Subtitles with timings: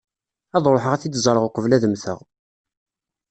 [0.55, 2.19] Ad ṛuḥeɣ ad t-id-ẓreɣ uqbel ad mmteɣ.